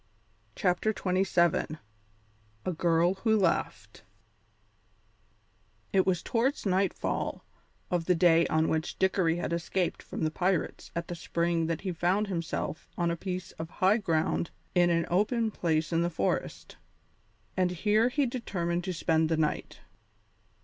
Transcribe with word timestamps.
CHAPTER 0.55 0.89
XXVII 0.97 1.77
A 2.65 2.71
GIRL 2.75 3.13
WHO 3.13 3.37
LAUGHED 3.37 4.01
It 5.93 6.07
was 6.07 6.23
towards 6.23 6.65
nightfall 6.65 7.45
of 7.91 8.05
the 8.05 8.15
day 8.15 8.47
on 8.47 8.67
which 8.67 8.97
Dickory 8.97 9.35
had 9.35 9.53
escaped 9.53 10.01
from 10.01 10.23
the 10.23 10.31
pirates 10.31 10.89
at 10.95 11.07
the 11.07 11.13
spring 11.13 11.67
that 11.67 11.81
he 11.81 11.91
found 11.91 12.25
himself 12.25 12.89
on 12.97 13.11
a 13.11 13.15
piece 13.15 13.51
of 13.59 13.69
high 13.69 13.97
ground 13.97 14.49
in 14.73 14.89
an 14.89 15.05
open 15.07 15.51
place 15.51 15.93
in 15.93 16.01
the 16.01 16.09
forest, 16.09 16.77
and 17.55 17.69
here 17.69 18.09
he 18.09 18.25
determined 18.25 18.83
to 18.85 18.93
spend 18.95 19.29
the 19.29 19.37
night. 19.37 19.81